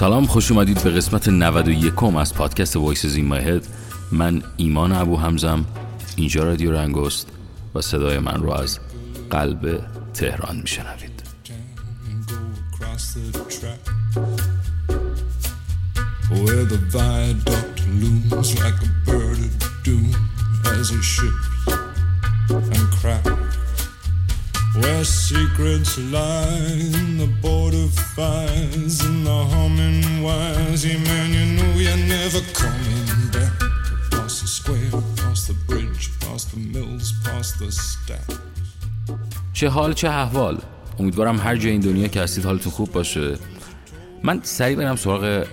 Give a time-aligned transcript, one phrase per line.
[0.00, 3.66] سلام خوش اومدید به قسمت 91 از پادکست وایسز این ماهد
[4.12, 5.64] من ایمان ابو همزم
[6.16, 7.28] اینجا رادیو رنگست
[7.74, 8.78] و صدای من رو از
[9.30, 9.80] قلب
[10.14, 11.22] تهران میشنوید.
[16.30, 19.52] Where the viaduct looms like a bird of
[19.84, 20.08] doom
[20.78, 21.49] as it shifts
[24.80, 30.80] Where secrets lie in the border fires and the humming wires.
[30.86, 33.56] Yeah, man, you know you're never coming back.
[34.12, 38.28] Past the square, past the bridge, past the mills, past the stack.
[39.52, 40.58] چه حال چه احوال
[40.98, 43.38] امیدوارم هر جای این دنیا که هستید حالتون خوب باشه
[44.22, 45.46] من سریع برم سراغ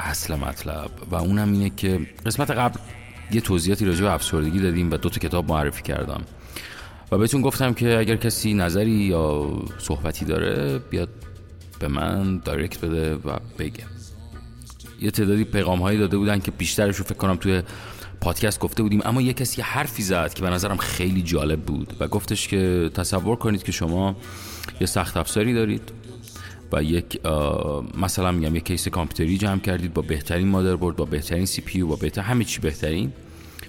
[0.00, 2.80] اصل مطلب و اونم اینه که قسمت قبل
[3.32, 6.24] یه توضیحاتی راجع به افسردگی دادیم و دو تا کتاب معرفی کردم
[7.12, 11.08] و بهتون گفتم که اگر کسی نظری یا صحبتی داره بیاد
[11.78, 13.84] به من direct بده و بگه.
[15.00, 17.62] یه تعدادی پیغام هایی داده بودن که بیشترش رو فکر کنم توی
[18.20, 22.08] پادکست گفته بودیم اما یه کسی حرفی زد که به نظرم خیلی جالب بود و
[22.08, 24.16] گفتش که تصور کنید که شما
[24.80, 25.92] یه سخت افزاری دارید
[26.72, 27.26] و یک
[27.98, 32.20] مثلا میگم یک کیس کامپیوتری جمع کردید با بهترین مادربرد با بهترین CPU با بهتر
[32.20, 33.12] همه چی بهترین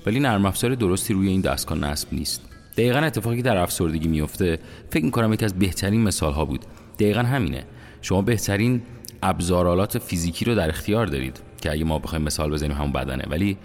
[0.06, 2.42] ولی نرم افزار درستی روی این دستگاه نصب نیست.
[2.78, 6.66] دقیقا اتفاقی که در افسردگی میفته فکر می‌کنم یکی از بهترین مثال ها بود.
[7.00, 7.64] دقیقا همینه.
[8.02, 8.82] شما بهترین
[9.24, 13.24] ابزارالات فیزیکی رو در اختیار دارید که اگه ما بخوایم مثال بزنیم همون بدنه.
[13.30, 13.58] ولی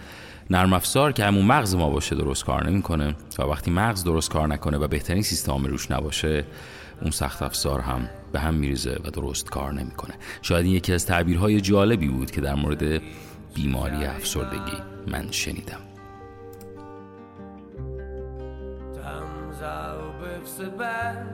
[0.50, 4.48] نرم افزار که همون مغز ما باشه درست کار نمی‌کنه و وقتی مغز درست کار
[4.48, 6.44] نکنه و بهترین سیستم روش نباشه
[7.02, 10.14] اون سخت افزار هم به هم میریزه و درست کار نمی‌کنه.
[10.42, 13.02] شاید این یکی از تعبیرهای جالبی بود که در مورد
[13.54, 15.91] بیماری افسردگی من شنیدم.
[19.62, 21.26] загубив себе,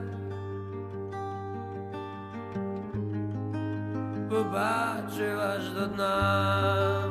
[4.29, 7.08] побачив аж до дна.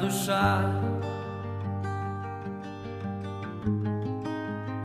[0.00, 0.60] душа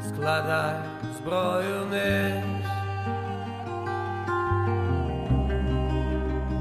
[0.08, 0.76] складай
[1.18, 2.44] зброю ниж,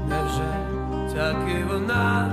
[0.09, 0.51] невже
[1.15, 2.31] таки вона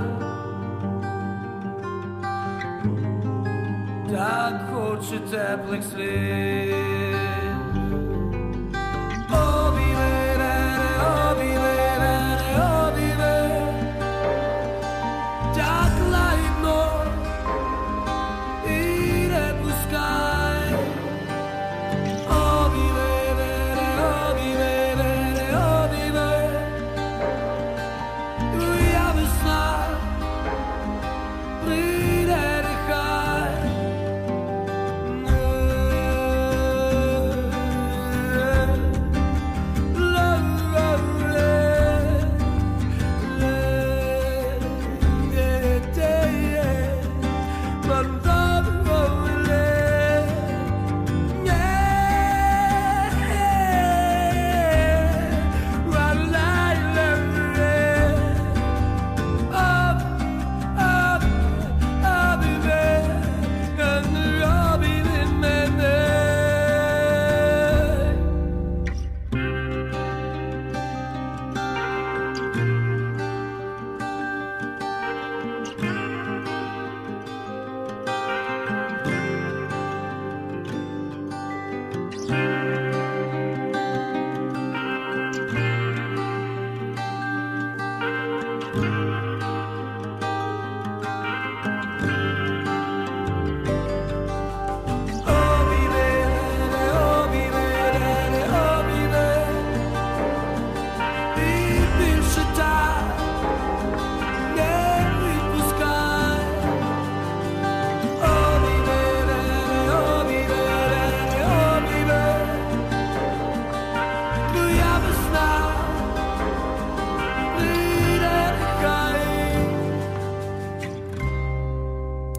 [4.11, 6.82] так хоче теплих слів.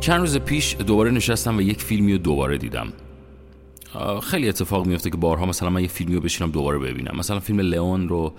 [0.05, 2.93] چند روز پیش دوباره نشستم و یک فیلمی رو دوباره دیدم.
[4.23, 7.17] خیلی اتفاق میفته که بارها مثلا من یه فیلمی رو بشینم دوباره ببینم.
[7.19, 8.35] مثلا فیلم لئون رو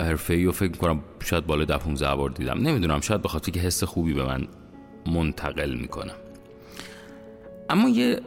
[0.00, 2.58] حرفه ای و فکر کنم شاید بالای ده 15 بار دیدم.
[2.58, 4.48] نمی‌دونم شاید بخاطر که حس خوبی به من
[5.06, 6.14] منتقل می‌کنم.
[7.70, 8.20] اما یه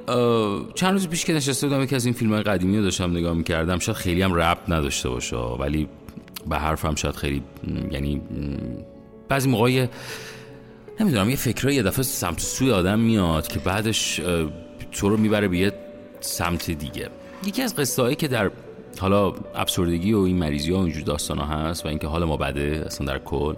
[0.75, 3.33] چند روز پیش که نشسته بودم یکی از این فیلم های قدیمی رو داشتم نگاه
[3.33, 3.79] می‌کردم.
[3.79, 5.87] شاید خیلی هم ربط نداشته باشه ولی
[6.49, 7.43] به حرفم شاید خیلی
[7.91, 8.21] یعنی
[9.29, 9.87] بعضی موقعی
[10.99, 14.21] نمی‌دونم یه فکره یه دفعه سمت سوی آدم میاد که بعدش
[14.91, 15.73] تو رو می‌بره به یه
[16.19, 17.09] سمت دیگه.
[17.45, 18.51] یکی از قصه که در
[18.99, 22.37] حالا افسردگی و این مریضی ها و اینجور داستان ها هست و اینکه حال ما
[22.37, 23.55] بده اصلا در کل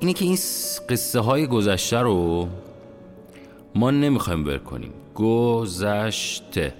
[0.00, 0.38] اینه که این
[0.88, 2.48] قصه های گذشته رو
[3.74, 4.92] ما نمی‌خوایم ول کنیم.
[5.14, 6.74] گذشته.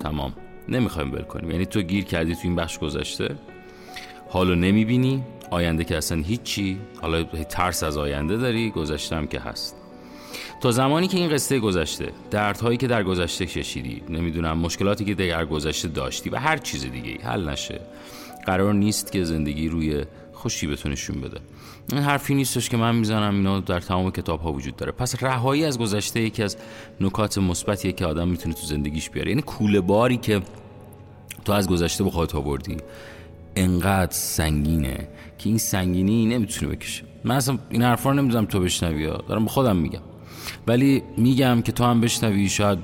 [0.00, 0.32] تمام.
[0.68, 1.50] نمی‌خوایم ول کنیم.
[1.50, 3.34] یعنی تو گیر کردی تو این بخش گذشته
[4.28, 5.22] حالو نمی‌بینی.
[5.50, 6.78] آینده که اصلا هیچی.
[7.02, 9.76] حالا ترس از آینده داری گذشته هم که هست.
[10.60, 15.44] تا زمانی که این قصه گذشته دردهایی که در گذشته کشیدی نمی‌دونم مشکلاتی که در
[15.44, 17.80] گذشته داشتی و هر چیز دیگه حل نشه.
[18.46, 21.40] قرار نیست که زندگی روی خوشی بتونه نشون بده.
[21.92, 24.92] این حرفی نیستش که من می‌زنم اینا در تمام کتاب ها وجود داره.
[24.92, 26.56] پس رهایی از گذشته یکی از
[27.00, 29.30] نکات مثبتیه که آدم می‌تونه تو زندگیش بیاره.
[29.30, 30.42] یعنی کوله باری که
[31.44, 32.76] تو از گذشته به خودت آوردی
[33.56, 35.08] انقدر سنگینه.
[35.40, 39.50] که این سنگینی نمی‌تونه بکشه من اصلا این حرفا رو نمی‌دونم تو بشنوی دارم به
[39.50, 40.00] خودم میگم.
[40.66, 42.78] ولی میگم که تو هم بشنوی شاید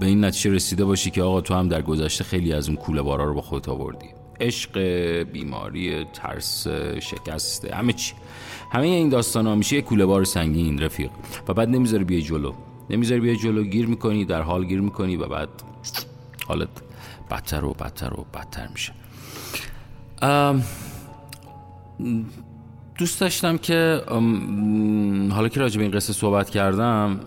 [0.00, 3.02] به این نتیجه رسیده باشی که آقا تو هم در گذشته خیلی از اون کوله
[3.02, 4.06] بارا رو با خودت آوردی.
[4.40, 4.78] عشق
[5.22, 6.66] بیماری ترس
[7.00, 8.14] شکسته همه چی.
[8.72, 11.10] همه این داستان ها میشه یه کوله بار سنگین رفیق.
[11.48, 12.52] و بعد نمی‌ذاری بیای جلو.
[12.90, 15.48] نمی‌ذاری بیای جلو گیر می‌کنی در حال گیر می‌کنی و بعد
[16.46, 16.68] حالت
[17.30, 18.92] بدتر و بدتر و بدتر میشه.
[22.98, 24.02] دوست داشتم که
[25.30, 27.20] حالا که راجع به این قصه صحبت کردم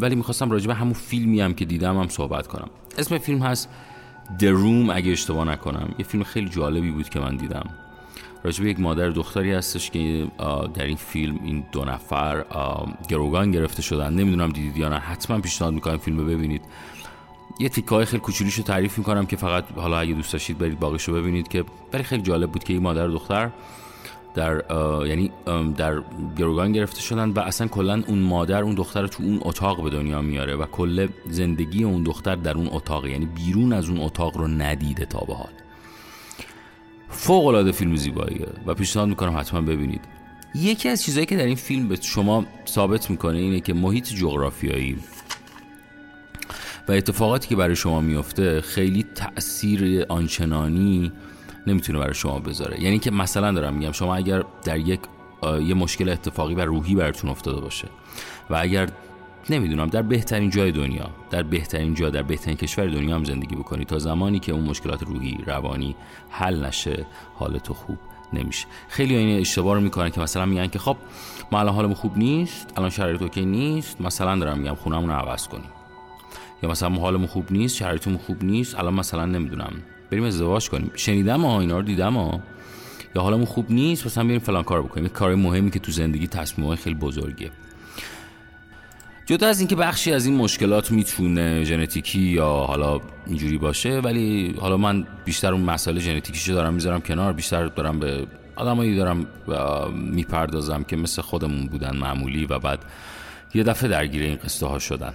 [0.00, 2.68] ولی می‌خواستم راجع به همون فیلمی هم که دیدم هم صحبت کنم.
[2.98, 3.68] اسم فیلم هست
[4.38, 5.94] The Room اگه اشتباه نکنم.
[5.98, 7.70] یه فیلم خیلی جالبی بود که من دیدم.
[8.44, 10.26] راجع به یک مادر دختری هستش که
[10.74, 12.44] در این فیلم این دو نفر
[13.08, 14.14] گروگان گرفته شدن.
[14.14, 14.96] نمی‌دونم دیدید یا نه.
[14.96, 16.62] حتما پیشنهاد می‌کنم فیلم رو ببینید.
[17.60, 18.22] یه تیکه های خیلی
[18.56, 22.02] رو تعریف می‌کنم که فقط حالا اگه دوست داشتید برید باقیش رو ببینید که ولی
[22.02, 23.50] خیلی جالب بود که این مادر دختر
[24.34, 24.62] در
[25.06, 25.30] یعنی
[25.76, 26.02] در
[26.36, 29.90] گروگان گرفته شدن و اصلا کلا اون مادر اون دختر رو تو اون اتاق به
[29.90, 34.36] دنیا میاره و کل زندگی اون دختر در اون اتاق یعنی بیرون از اون اتاق
[34.36, 35.52] رو ندیده تا به حال.
[37.08, 40.00] فوق العاده فیلم زیباییه و پیشنهاد می‌کنم حتما ببینید.
[40.54, 44.98] یکی از چیزهایی که در این فیلم به شما ثابت می‌کنه اینه که محیط جغرافیایی
[46.88, 51.12] و اتفاقاتی که برای شما میفته خیلی تاثیر آنچنانی
[51.66, 52.82] نمی‌تونه برای شما بذاره.
[52.82, 55.00] یعنی که مثلا دارم میگم شما اگر در یک
[55.42, 57.88] یه مشکل اتفاقی و روحی براتون افتاده باشه
[58.50, 58.88] و اگر
[59.50, 63.84] نمی‌دونم در بهترین جای دنیا در بهترین جا در بهترین کشور دنیا هم زندگی بکنی
[63.84, 65.96] تا زمانی که اون مشکلات روحی روانی
[66.30, 67.98] حل نشه حال تو خوب
[68.32, 68.66] نمیشه.
[68.88, 70.96] خیلی این اشتباه رو می‌کنن که مثلا میگن که خب
[71.52, 75.48] ما الان حالمون خوب نیست الان شرایط اوکی نیست مثلا دارم میگم خونمون رو عوض
[75.48, 75.70] کنیم.
[76.62, 79.72] یا مثلا حالمون خوب نیست شرایطمون خوب نیست الان مثلا نمی‌دونم.
[80.10, 80.90] بریم ازدواج کنیم.
[80.94, 82.40] شنیدم ها اینا رو دیدم ها.
[83.16, 85.08] یا حالمون خوب نیست مثلا بریم فلان کار بکنیم.
[85.08, 87.50] کار مهمی که تو زندگی تصمیم خیلی بزرگه
[89.26, 94.76] جدا از اینکه بخشی از این مشکلات می‌تونه ژنتیکی یا حالا اینجوری باشه ولی حالا
[94.76, 99.26] من بیشتر اون مسئله ژنتیکیشو دارم می‌ذارم کنار بیشتر دارم به آدمایی دارم
[99.94, 102.78] می‌پردازم که مثل خودمون بودن معمولی و بعد
[103.54, 105.14] یه دفعه درگیر این قصه ها شدن.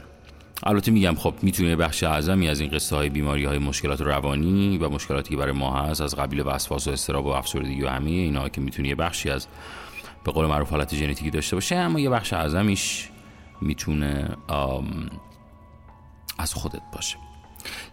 [0.64, 4.90] البته میگم خب می‌تونه بخش اعظمی از این قصه های بیماری های مشکلات روانی و
[4.90, 8.50] مشکلاتی که برای ما هست از قبیل وسواس و استراب و افسردگی و همه اینا
[8.50, 9.48] که می‌تونه بخشی از
[10.24, 13.10] به قول معروف حالت ژنتیکی داشته باشه اما یه بخش اعظمیش
[13.62, 14.30] می‌تونه
[16.38, 17.18] از خودت باشه.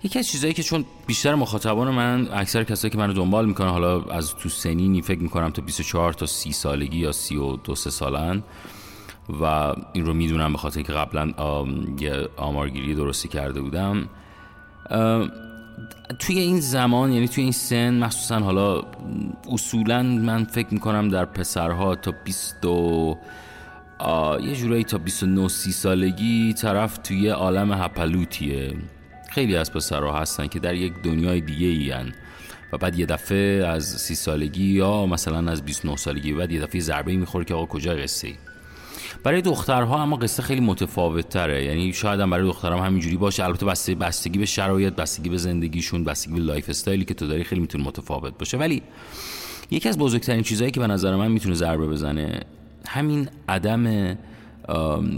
[0.03, 4.03] یکی از چیزهایی که چون بیشتر مخاطبان من اکثر کسایی که منو دنبال می‌کنن حالا
[4.05, 8.43] از تو سنینی فکر می‌کنم تا 24 تا 30 سالگی یا 32 سالن
[9.29, 9.45] و
[9.93, 11.33] این رو می‌دونم به خاطر که قبلا
[12.01, 14.09] یه آمارگیری درستی کرده بودم.
[16.19, 18.83] توی این زمان یعنی توی این سن مخصوصا حالا
[19.53, 23.17] اصولا من فکر می‌کنم در پسرها تا 20 و
[24.43, 28.75] یه جورایی تا 29 سی سالگی طرف توی عالم هپلوتیه.
[29.31, 32.13] خیلی از پسرها هستن که در یک دنیای دیگه‌ان
[32.73, 36.81] و بعد یه دفعه از سی سالگی یا مثلا از 29 سالگی بعد یه دفعه
[36.81, 38.35] ضربه می‌خوره که آقا کجا قصه ای
[39.25, 43.45] برای دخترها اما قصه خیلی متفاوت تره یعنی شاید هم برای دخترها هم همینجوری باشه.
[43.45, 47.45] البته بستگی بستگی به شرایط بستگی به زندگیشون بستگی به lifestyle ی که تو داری
[47.45, 48.57] خیلی می‌تونه متفاوت باشه.
[48.57, 48.83] ولی
[49.71, 52.41] یکی از بزرگترین چیزهایی که به نظر من می‌تونه ضربه بزنه
[52.87, 53.85] همین عدم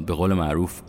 [0.07, 0.81] به قول معروف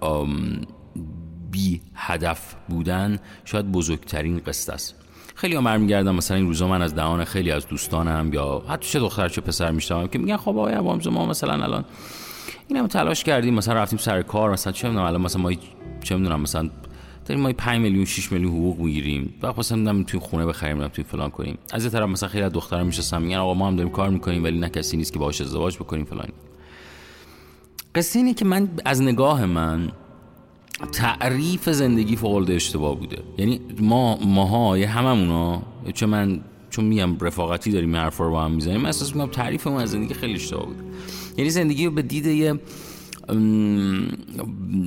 [1.51, 4.95] بی هدف بودن شاید بزرگترین قصه است.
[5.35, 8.99] خیلی ها میگردم مثلا این روزا من از دهان خیلی از دوستانم یا حتی چه
[8.99, 11.85] دختر چه پسر میشتم که میگن خب آقای عوامزو ما مثلا الان
[12.67, 15.51] این تلاش کردیم مثلا رفتیم سر کار مثلا چه می‌دونم الان مثلا ما
[16.03, 16.69] چه می‌دونم مثلا
[17.25, 21.03] داریم ما 5 میلیون 6 میلیون حقوق می‌گیریم و مثلا نمی‌دونم توی خونه بخریم توی
[21.03, 21.57] فلان کنیم.
[21.73, 24.43] از یه طرف مثلا خیلی از دخترا میشستن میگن آقا ما هم داریم کار می‌کنیم
[24.43, 26.27] ولی نه کسی نیست که باهاش ازدواج بکنیم فلان.
[27.95, 29.91] قصه اینه که من از نگاه من
[30.91, 33.17] تعریف زندگی فوق اشتباه بوده.
[33.37, 35.61] یعنی ما ماها یه هممونا
[35.93, 39.91] چه من چون میگم رفاقتی داریم حرفا رو با هم می‌زنیم احساس می‌کنم تعریفمون از
[39.91, 40.83] زندگی خیلی اشتباه بوده.
[41.37, 42.59] یعنی زندگی رو به دید یه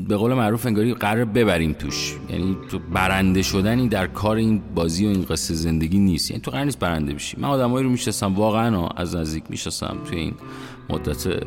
[0.08, 2.14] به قول معروف انگاری قرار ببریم توش.
[2.30, 6.30] یعنی تو برنده شدنی در کار این بازی و این قصه زندگی نیست.
[6.30, 7.36] یعنی تو قرار نیست برنده بشی.
[7.40, 10.34] من آدمایی رو می‌شناسم واقعا از نزدیک می‌شناسم توی این
[10.92, 11.44] مدت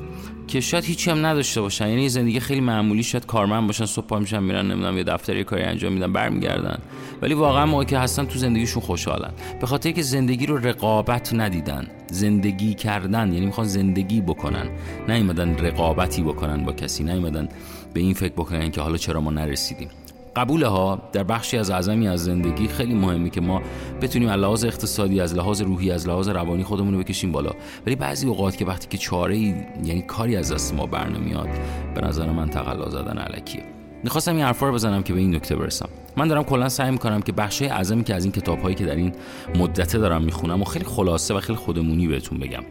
[0.47, 1.87] که شاید هیچی هم نداشته باشن.
[1.87, 5.63] یعنی زندگی خیلی معمولی شاید کارمند باشن صبح پا میشن میرن نمی‌دونم یه دفتری کاری
[5.63, 6.79] انجام میدن برمیگردن.
[7.21, 9.31] ولی واقعا موقعی که هستن تو زندگیشون خوشحالن.
[9.61, 11.87] به خاطر که زندگی رو رقابت ندیدن.
[12.11, 14.69] زندگی کردن یعنی می‌خوان زندگی بکنن.
[15.09, 17.49] نیومدن رقابتی بکنن با کسی نیومدن
[17.93, 19.89] به این فکر بکنن که حالا چرا ما نرسیدیم.
[20.35, 23.61] قبول ها در بخشی از اعظمی از زندگی خیلی مهمی که ما
[24.01, 27.51] بتونیم از لحاظ اقتصادی از لحاظ روحی از لحاظ روانی خودمون رو بکشیم بالا.
[27.85, 31.49] ولی بعضی اوقات که وقتی که چاره یعنی کاری از دست ما برنمیاد
[31.95, 33.63] به نظر من تقلا زدن علکیه.
[34.03, 35.89] می‌خواستم این حرفا رو بزنم که به این نکته برسم.
[36.17, 38.95] من دارم کلا سعی می‌کنم که بخشای اعظمی که از این کتاب هایی که در
[38.95, 39.11] این
[39.55, 42.63] مدته دارم می‌خونم و خیلی خلاصه و خیلی خودمونی بهتون بگم.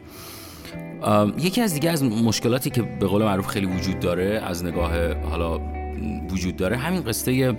[1.38, 4.92] یکی از دیگه از مشکلاتی که به قول معروف خیلی وجود داره از نگاه
[5.30, 5.81] حالا
[6.30, 7.56] وجود داره همین قصه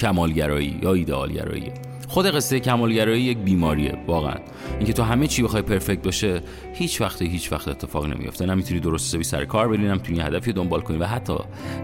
[0.00, 1.70] کمالگرایی یا ایدئالگرایی
[2.08, 4.34] خود قصه کمالگرایی یک بیماریه واقعا.
[4.78, 6.40] اینکه تو همه چی بخوای پرفکت باشه
[6.74, 10.80] هیچ وقت هیچ وقت اتفاق نمیفته نمی‌تونی درست حسابی سر کار بری نمی‌تونی هدفی دنبال
[10.80, 11.36] کنی و حتی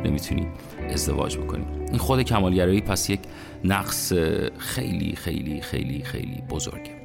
[0.05, 0.47] نمی‌تونی
[0.91, 1.65] ازدواج بکنی.
[1.89, 3.21] این خود کمالگرایی پس یک
[3.65, 4.13] نقص
[4.59, 6.98] خیلی خیلی خیلی خیلی بزرگه.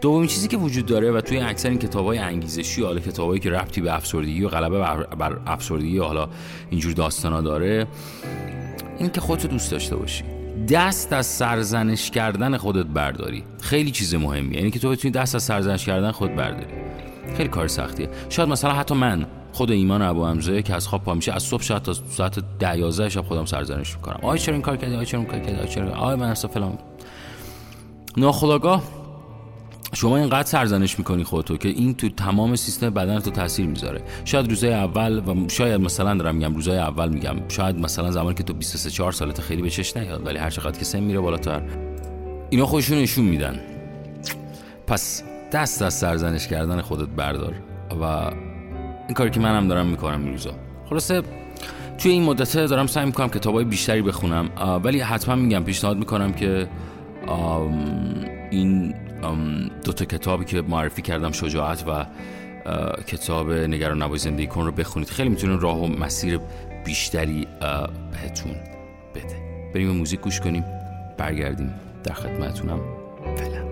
[0.00, 3.80] دومین چیزی که وجود داره و توی اکثر این کتابای انگیزشی حالا کتابایی که ربطی
[3.80, 4.78] به افسردگی و غلبه
[5.18, 6.28] بر افسردگی حالا
[6.70, 7.86] اینجور داستانا داره
[8.98, 10.24] این که خودتو دوست داشته باشی.
[10.68, 13.44] دست از سرزنش کردن خودت برداری.
[13.60, 14.58] خیلی چیز مهمیه.
[14.58, 16.72] یعنی که تو بتونی دست از سرزنش کردن خود برداری.
[17.36, 18.08] خیلی کار سختیه.
[18.28, 21.62] شاید مثلا حتی من خود ایمان ابو حمزه که از خواب پا میشه از صبح
[21.62, 24.18] شاید تا ساعت 10 11 شب خودم سرزنش می‌کنم.
[24.22, 26.78] آی چرا این کار کردی؟ آی چرا این کار کردی؟ آی من اصلا فلان.
[28.16, 28.82] ناخداگاه
[29.94, 34.02] شما اینقدر سرزنش می‌کنی خودتو که این تو تمام سیستم بدن تو تاثیر می‌ذاره.
[34.24, 38.42] شاید روزای اول و شاید مثلا دارم میگم روزای اول میگم شاید مثلا زمانی که
[38.42, 41.62] تو 23 4 سالت خیلی به چش نیاد ولی هر چقدر که سن میره بالاتر.
[42.50, 43.60] اینا خودشون نشون میدن.
[44.86, 45.22] پس
[45.52, 47.54] دست از سرزنش کردن خودت بردار
[48.02, 50.54] و این کاری که منم دارم می‌کنم روزا.
[50.88, 51.22] خلاصه
[51.98, 54.50] توی این مدته دارم سعی می‌کنم کتابای بیشتری بخونم
[54.84, 56.68] ولی حتما میگم پیشنهاد می‌کنم که
[58.50, 58.94] این
[59.84, 62.06] دو تا کتابی که معرفی کردم شجاعت و
[63.06, 65.10] کتاب نگران نبای زندگی کن رو بخونید.
[65.10, 66.40] خیلی می‌تونه راه و مسیر
[66.84, 67.46] بیشتری
[68.12, 68.52] بهتون
[69.14, 69.36] بده.
[69.74, 70.64] بریم موزیک گوش کنیم
[71.18, 71.74] برگردیم
[72.04, 72.80] در خدمتونم.
[73.36, 73.71] فعلا.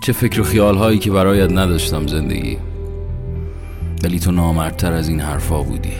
[0.00, 2.58] چه فکر و خیال هایی که برایت نداشتم زندگی؟
[4.04, 5.94] ولی تو نامردتر از این حرفا بودی.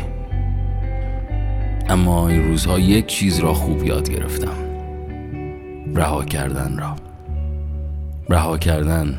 [1.89, 4.57] اما این روزها یک چیز را خوب یاد گرفتم.
[5.95, 6.97] رها کردن را.
[8.29, 9.17] رها کردن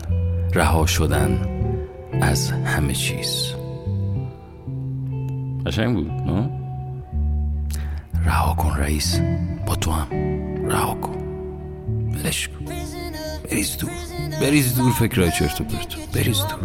[0.53, 1.41] رها شدن
[2.21, 3.53] از همه چیز.
[5.65, 6.49] قشنگ بود نه؟
[8.25, 9.21] رها کن رئیس
[9.65, 10.07] با تو هم.
[10.65, 11.17] رها کن.
[12.13, 12.80] بلش کن.
[13.51, 13.91] بریز دور.
[14.41, 16.11] بریز دور فکرهای چرت و پرت.
[16.13, 16.59] بریز دور.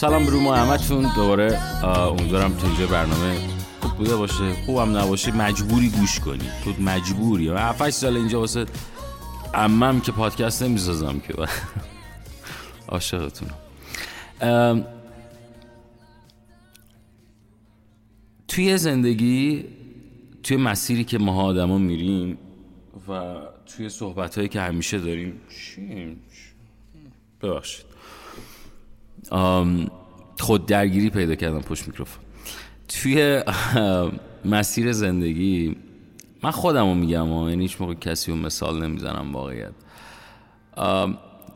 [0.00, 3.36] سلام برو محمدتون دوباره امیدوارم تو اینجا برنامه
[3.80, 4.52] خوب بوده باشه.
[4.66, 6.50] خوبم نباشه مجبوری گوش کنی.
[6.64, 7.48] تو مجبوری.
[7.48, 8.66] 7 سال اینجا واسه
[9.54, 11.34] امم که پادکست نمی‌سازم که.
[12.88, 13.54] عاشقتونم.
[18.48, 19.64] توی زندگی
[20.42, 22.38] توی مسیری که ما آدما میریم
[23.08, 23.34] و
[23.66, 25.40] توی صحبت هایی که همیشه داریم
[27.42, 27.87] ببخشید.
[30.40, 32.24] خود درگیری پیدا کردم پشت میکروفون.
[32.88, 33.42] توی
[34.44, 35.76] مسیر زندگی
[36.42, 39.72] من خودم رو میگم و یعنی هیچ موقع کسی رو مثال نمی‌زنم واقعیت.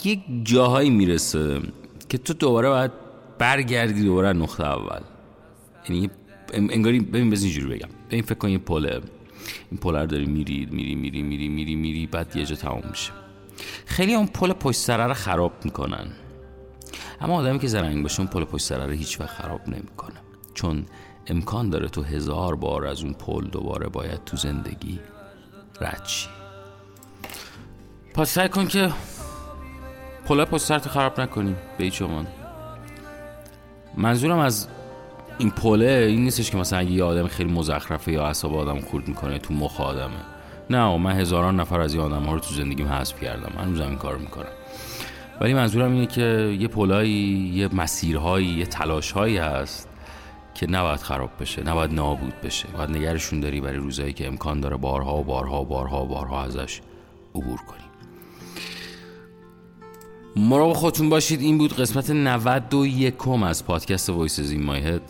[0.05, 1.61] یک جاهایی می‌رسه
[2.09, 2.91] که تو دوباره باید
[3.39, 5.01] برگردی دوباره نقطه اول.
[5.89, 6.11] یعنی
[6.53, 7.89] انگاری ببین بزن اینجوری بگم.
[8.11, 9.01] ببین فکر کن یه پله
[9.71, 13.11] این پل رو داری میری میری میری میری میری میری بعد یه جا تمام میشه.
[13.87, 16.07] خیلی اون پل پشت سره رو خراب می‌کنن.
[17.21, 20.17] اما آدمی که زرنگ باشه اون پل پشت سره رو هیچ وقت خراب نمی‌کنه.
[20.55, 20.87] چون
[21.27, 25.01] امکان داره تو هزار بار از اون پل دوباره باید تو زندگی
[25.81, 26.29] رد شی.
[28.15, 28.93] پس کن که
[30.27, 32.03] پل پشت سرت خراب نکنی به هیچ
[33.97, 34.69] منظورم از
[35.39, 39.39] این پله این نیستش که مثلا یه آدم خیلی مزخرفه یا اعصاب آدم خورد می‌کنه
[39.39, 40.11] تو مخ آدمه.
[40.71, 43.53] نه من هزاران نفر از این آدم ها رو تو زندگیم حذف کردم.
[43.57, 44.47] من این کار می‌کنم.
[45.43, 49.89] ولی منظورم اینه که یه پل‌هایی یه مسیرهایی یه تلاشهایی هست
[50.55, 52.69] که نباید خراب بشه نباید نابود بشه.
[52.69, 56.45] باید نگرشون داری برای روزایی که امکان داره بارها و بارها و بارها و بارها
[56.45, 56.81] ازش
[57.35, 57.79] عبور کنی.
[60.37, 61.41] مراقب خودتون باشید.
[61.41, 65.03] این بود قسمت 91 از پادکست Voices In My Head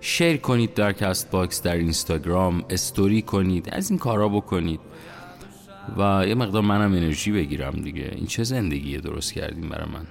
[0.00, 4.80] share کنید در Castbox در اینستاگرام استوری کنید از این کارا بکنید.
[5.96, 8.10] و یه مقدار منم انرژی بگیرم دیگه.
[8.14, 10.06] این چه زندگی درست کردیم برای من؟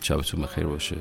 [0.00, 0.96] شبتون بخیر باشه.